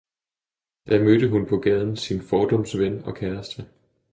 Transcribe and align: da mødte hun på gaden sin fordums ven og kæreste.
da 0.89 0.99
mødte 1.03 1.29
hun 1.29 1.45
på 1.45 1.57
gaden 1.57 1.97
sin 1.97 2.21
fordums 2.21 2.77
ven 2.77 3.03
og 3.03 3.15
kæreste. 3.15 3.67